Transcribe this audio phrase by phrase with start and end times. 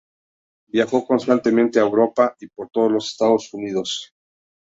[0.69, 4.11] Viajó constantemente a Europa y por todos los Estados Unidos.